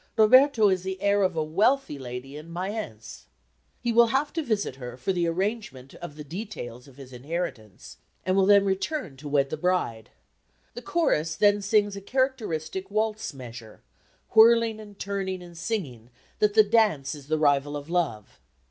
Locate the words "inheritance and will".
7.13-8.47